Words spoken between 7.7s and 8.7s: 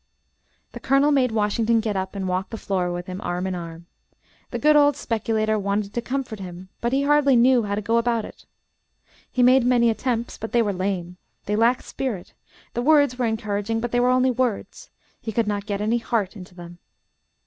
to go about it.